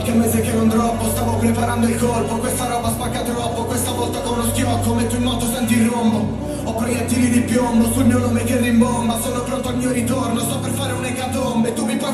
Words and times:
qualche 0.00 0.12
mese 0.12 0.40
che 0.40 0.52
non 0.52 0.68
droppo 0.68 1.08
Stavo 1.10 1.36
preparando 1.36 1.86
il 1.86 1.98
colpo 1.98 2.36
Questa 2.36 2.66
roba 2.66 2.88
spacca 2.88 3.20
troppo 3.20 3.64
Questa 3.64 3.90
volta 3.92 4.20
con 4.20 4.38
lo 4.38 4.44
schiocco 4.44 4.94
Metto 4.94 5.16
in 5.16 5.22
moto, 5.22 5.46
senti 5.46 5.74
il 5.74 5.88
rombo. 5.88 6.48
Ho 6.64 6.74
proiettili 6.74 7.30
di 7.30 7.40
piombo 7.40 7.90
sul 7.92 8.04
mio 8.04 8.18
nome 8.18 8.44
che 8.44 8.58
rimbomba. 8.58 9.18
Sono 9.20 9.42
pronto 9.42 9.68
al 9.68 9.76
mio 9.76 9.90
ritorno, 9.90 10.40
sto 10.40 10.58
per 10.58 10.70
fare 10.70 10.92
un'ecatombe. 10.92 11.72
Tu 11.72 11.84
mi 11.84 11.96
puoi 11.96 12.09